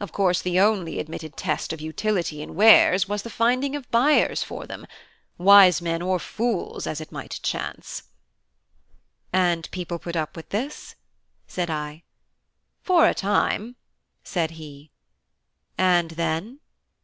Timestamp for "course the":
0.10-0.58